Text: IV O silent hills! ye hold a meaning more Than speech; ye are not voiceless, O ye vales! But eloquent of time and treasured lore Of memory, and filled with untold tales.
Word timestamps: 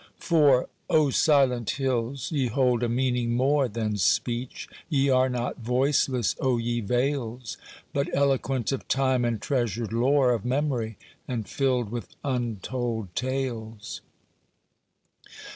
IV 0.19 0.65
O 0.89 1.11
silent 1.11 1.69
hills! 1.69 2.31
ye 2.31 2.47
hold 2.47 2.81
a 2.81 2.89
meaning 2.89 3.35
more 3.35 3.67
Than 3.67 3.97
speech; 3.97 4.67
ye 4.89 5.09
are 5.11 5.29
not 5.29 5.59
voiceless, 5.59 6.35
O 6.39 6.57
ye 6.57 6.81
vales! 6.81 7.55
But 7.93 8.09
eloquent 8.11 8.71
of 8.71 8.87
time 8.87 9.23
and 9.23 9.39
treasured 9.39 9.93
lore 9.93 10.31
Of 10.33 10.43
memory, 10.43 10.97
and 11.27 11.47
filled 11.47 11.91
with 11.91 12.07
untold 12.23 13.15
tales. 13.15 14.01